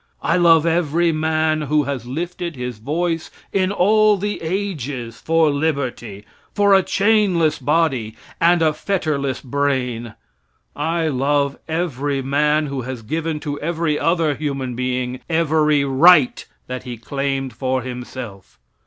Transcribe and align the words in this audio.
I 0.23 0.35
love 0.35 0.65
every 0.65 1.11
man 1.11 1.61
who 1.61 1.83
has 1.83 2.07
lifted 2.07 2.55
his 2.55 2.79
voice 2.79 3.29
in 3.53 3.71
all 3.71 4.17
the 4.17 4.41
ages 4.41 5.21
for 5.21 5.51
liberty, 5.51 6.25
for 6.55 6.73
a 6.73 6.81
chainless 6.81 7.59
body, 7.63 8.15
and 8.39 8.63
a 8.63 8.73
fetterless 8.73 9.41
brain. 9.41 10.15
I 10.75 11.07
love 11.07 11.55
every 11.67 12.23
man 12.23 12.65
who 12.65 12.81
has 12.81 13.03
given 13.03 13.39
to 13.41 13.59
every 13.61 13.99
other 13.99 14.33
human 14.33 14.73
being 14.75 15.19
every 15.29 15.85
right 15.85 16.47
that 16.65 16.81
he 16.81 16.97
claimed 16.97 17.53
for 17.53 17.83
himself. 17.83 18.57